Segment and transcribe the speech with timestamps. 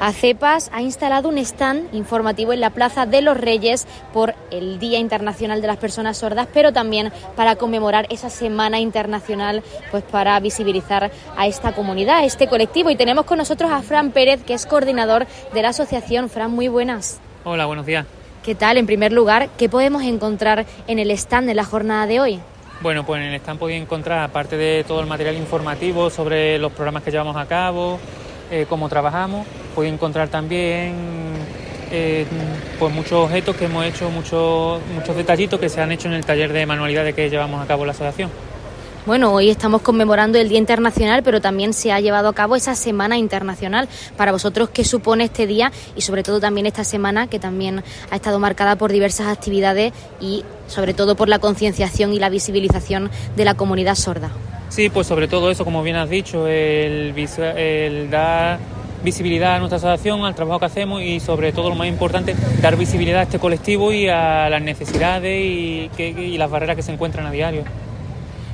[0.00, 4.98] ACEPAS ha instalado un stand informativo en la Plaza de los Reyes por el Día
[4.98, 11.10] Internacional de las Personas Sordas, pero también para conmemorar esa Semana Internacional, pues para visibilizar
[11.36, 12.88] a esta comunidad, a este colectivo.
[12.88, 16.30] Y tenemos con nosotros a Fran Pérez, que es coordinador de la asociación.
[16.30, 17.20] Fran, muy buenas.
[17.44, 18.06] Hola, buenos días.
[18.42, 18.78] ¿Qué tal?
[18.78, 22.40] En primer lugar, ¿qué podemos encontrar en el stand de la jornada de hoy?
[22.80, 26.72] Bueno, pues en el stand podéis encontrar, aparte de todo el material informativo sobre los
[26.72, 27.98] programas que llevamos a cabo,
[28.50, 30.94] eh, cómo trabajamos, podéis encontrar también
[31.90, 32.24] eh,
[32.78, 36.24] pues muchos objetos que hemos hecho, muchos, muchos detallitos que se han hecho en el
[36.24, 38.30] taller de manualidades que llevamos a cabo la asociación.
[39.06, 42.74] Bueno, hoy estamos conmemorando el Día Internacional, pero también se ha llevado a cabo esa
[42.74, 43.88] Semana Internacional.
[44.16, 48.14] Para vosotros, ¿qué supone este día y sobre todo también esta semana que también ha
[48.14, 53.44] estado marcada por diversas actividades y sobre todo por la concienciación y la visibilización de
[53.44, 54.30] la comunidad sorda?
[54.68, 57.14] Sí, pues sobre todo eso, como bien has dicho, el,
[57.56, 58.58] el dar
[59.02, 62.76] visibilidad a nuestra asociación, al trabajo que hacemos y sobre todo lo más importante, dar
[62.76, 67.26] visibilidad a este colectivo y a las necesidades y, y las barreras que se encuentran
[67.26, 67.64] a diario.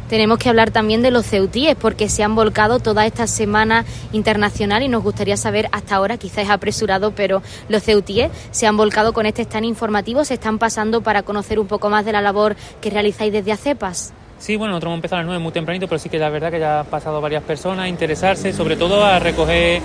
[0.08, 4.84] Tenemos que hablar también de los ceutíes porque se han volcado toda esta semana internacional
[4.84, 9.12] y nos gustaría saber hasta ahora, quizás es apresurado, pero los ceutíes se han volcado
[9.12, 12.54] con este stand informativo, se están pasando para conocer un poco más de la labor
[12.80, 14.12] que realizáis desde ACEPAS.
[14.38, 16.52] Sí, bueno, nosotros hemos empezado a las 9 muy tempranito, pero sí que la verdad
[16.52, 19.80] que ya han pasado varias personas a interesarse, sobre todo a recoger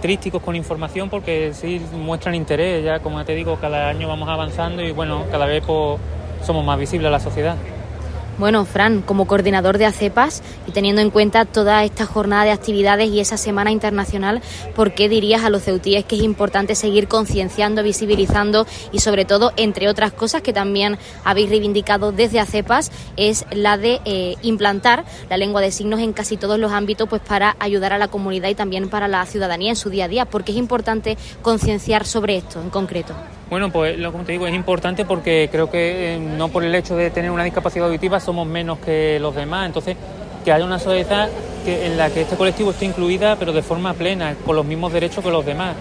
[0.00, 4.82] trísticos con información porque sí muestran interés, ya como te digo, cada año vamos avanzando
[4.82, 7.56] y bueno, cada vez somos más visibles a la sociedad.
[8.38, 13.10] Bueno, Fran, como coordinador de ACEPAS y teniendo en cuenta toda esta jornada de actividades
[13.10, 14.40] y esa Semana Internacional,
[14.74, 19.52] ¿por qué dirías a los ceutíes que es importante seguir concienciando, visibilizando y sobre todo,
[19.56, 25.36] entre otras cosas que también habéis reivindicado desde ACEPAS, es la de eh, implantar la
[25.36, 28.54] lengua de signos en casi todos los ámbitos pues para ayudar a la comunidad y
[28.54, 30.24] también para la ciudadanía en su día a día?
[30.24, 33.14] ¿Por qué es importante concienciar sobre esto en concreto?
[33.52, 36.74] Bueno, pues lo como te digo, es importante porque creo que eh, no por el
[36.74, 39.66] hecho de tener una discapacidad auditiva somos menos que los demás.
[39.66, 39.94] Entonces,
[40.42, 41.28] que haya una sociedad
[41.62, 44.90] que, en la que este colectivo esté incluida, pero de forma plena, con los mismos
[44.90, 45.76] derechos que los demás.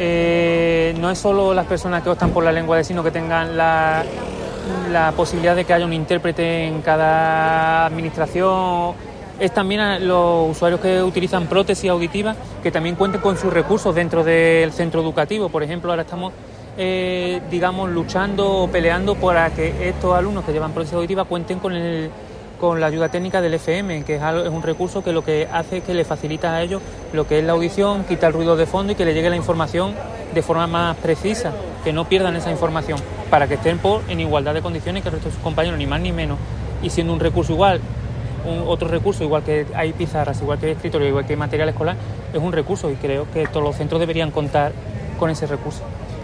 [0.00, 3.56] Eh, no es solo las personas que optan por la lengua de signo que tengan
[3.56, 4.02] la,
[4.90, 8.94] la posibilidad de que haya un intérprete en cada administración
[9.38, 14.24] es también los usuarios que utilizan prótesis auditivas que también cuenten con sus recursos dentro
[14.24, 15.48] del centro educativo.
[15.50, 16.32] Por ejemplo, ahora estamos
[16.76, 21.74] eh, digamos, luchando o peleando para que estos alumnos que llevan prótesis auditiva cuenten con,
[21.74, 22.10] el,
[22.60, 25.78] con la ayuda técnica del FM, que es, es un recurso que lo que hace
[25.78, 26.80] es que le facilita a ellos
[27.12, 29.36] lo que es la audición, quita el ruido de fondo y que le llegue la
[29.36, 29.94] información
[30.34, 31.52] de forma más precisa,
[31.84, 32.98] que no pierdan esa información,
[33.30, 35.86] para que estén por, en igualdad de condiciones que el resto de sus compañeros, ni
[35.86, 36.38] más ni menos.
[36.82, 37.80] Y siendo un recurso igual,
[38.44, 41.68] un, otro recurso, igual que hay pizarras, igual que hay escritorio, igual que hay material
[41.68, 41.96] escolar,
[42.32, 44.72] es un recurso y creo que todos los centros deberían contar
[45.18, 45.82] con ese recurso.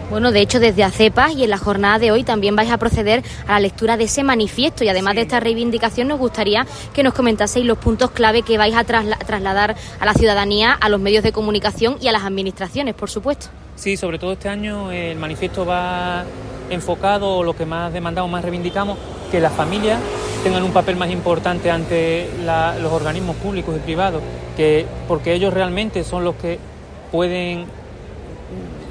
[0.09, 3.23] Bueno, de hecho, desde ACEPAS y en la jornada de hoy también vais a proceder
[3.47, 7.13] a la lectura de ese manifiesto y además de esta reivindicación nos gustaría que nos
[7.13, 11.31] comentaseis los puntos clave que vais a trasladar a la ciudadanía, a los medios de
[11.31, 13.47] comunicación y a las administraciones, por supuesto.
[13.75, 16.25] Sí, sobre todo este año el manifiesto va
[16.71, 18.97] enfocado, lo que más demandamos, más reivindicamos,
[19.29, 19.99] que las familias
[20.43, 22.27] tengan un papel más importante ante
[22.81, 24.23] los organismos públicos y privados,
[24.57, 26.57] que, porque ellos realmente son los que
[27.11, 27.65] pueden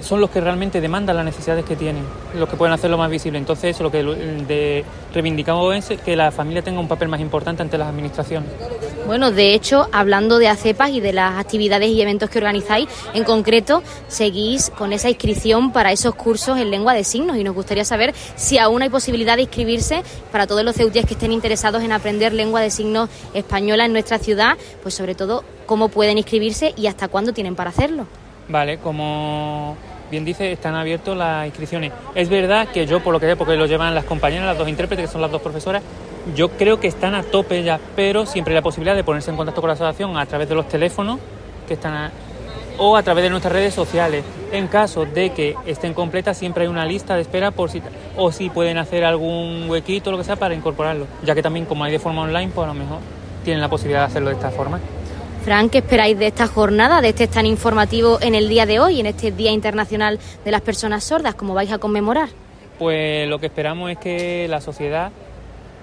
[0.00, 2.04] son los que realmente demandan las necesidades que tienen,
[2.34, 3.38] los que pueden hacerlo más visible.
[3.38, 7.62] Entonces, eso lo que de, reivindicamos es que la familia tenga un papel más importante
[7.62, 8.50] ante las administraciones.
[9.06, 13.25] Bueno, de hecho, hablando de ACEPAS y de las actividades y eventos que organizáis, en
[13.25, 17.86] concreto, seguís con esa inscripción para esos cursos en lengua de signos y nos gustaría
[17.86, 21.92] saber si aún hay posibilidad de inscribirse para todos los ceutíes que estén interesados en
[21.92, 26.86] aprender lengua de signos española en nuestra ciudad, pues sobre todo cómo pueden inscribirse y
[26.86, 28.06] hasta cuándo tienen para hacerlo.
[28.48, 29.76] Vale, como
[30.10, 31.92] bien dice, están abiertas las inscripciones.
[32.14, 34.69] Es verdad que yo, por lo que sé, porque lo llevan las compañeras, las dos
[34.69, 35.82] intérpretes, que son las dos profesoras,
[36.34, 39.36] yo creo que están a tope ya, pero siempre hay la posibilidad de ponerse en
[39.36, 41.19] contacto con la asociación a través de los teléfonos
[41.66, 42.10] que están
[42.78, 44.25] o a través de nuestras redes sociales.
[44.53, 47.83] En caso de que estén completas, siempre hay una lista de espera por si
[48.16, 51.84] o si pueden hacer algún huequito lo que sea para incorporarlo, ya que también como
[51.84, 52.98] hay de forma online, pues a lo mejor
[53.45, 54.80] tienen la posibilidad de hacerlo de esta forma.
[55.48, 59.00] Fran, ¿qué esperáis de esta jornada, de este tan informativo en el día de hoy,
[59.00, 61.36] en este Día Internacional de las Personas Sordas?
[61.36, 62.28] ¿Cómo vais a conmemorar?
[62.78, 65.10] Pues lo que esperamos es que la sociedad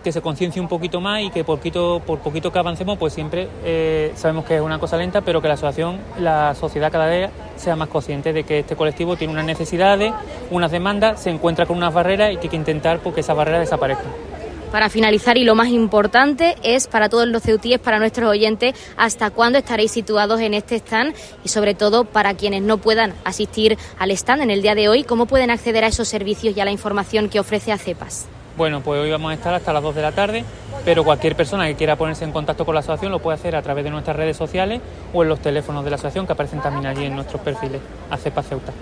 [0.04, 4.12] que se conciencie un poquito más y que por poquito, que avancemos, pues siempre eh,
[4.14, 7.76] sabemos que es una cosa lenta, pero que la asociación, la sociedad cada día sea
[7.76, 10.14] más consciente de que este colectivo tiene unas necesidades,
[10.52, 13.36] unas demandas, se encuentra con unas barreras y que hay que intentar pues, que esas
[13.36, 14.35] barreras desaparezcan.
[14.72, 19.30] Para finalizar, y lo más importante es para todos los ceutíes, para nuestros oyentes, hasta
[19.30, 24.12] cuándo estaréis situados en este stand y sobre todo para quienes no puedan asistir al
[24.12, 26.72] stand en el día de hoy, cómo pueden acceder a esos servicios y a la
[26.72, 28.26] información que ofrece ACEPAS.
[28.58, 30.46] Bueno, pues hoy vamos a estar hasta las 2 de la tarde,
[30.86, 33.62] pero cualquier persona que quiera ponerse en contacto con la asociación lo puede hacer a
[33.62, 34.82] través de nuestras redes sociales
[35.14, 38.48] o en los teléfonos de la asociación que aparecen también allí en nuestros perfiles, ACEPAS
[38.48, 38.74] Ceuta.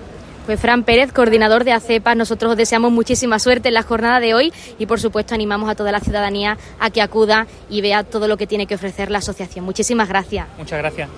[0.45, 4.34] Pues Fran Pérez, coordinador de ACEPAS, nosotros os deseamos muchísima suerte en la jornada de
[4.34, 8.28] hoy y por supuesto animamos a toda la ciudadanía a que acuda y vea todo
[8.28, 9.63] lo que tiene que ofrecer la asociación.
[9.63, 10.48] Muchísimas gracias.
[10.57, 11.10] Muchas gracias.